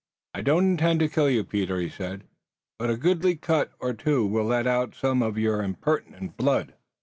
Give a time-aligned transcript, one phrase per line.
[0.33, 2.23] "I don't intend to kill you, Peter," he said,
[2.79, 6.73] "but a goodly cut or two will let out some of your impertinent blood."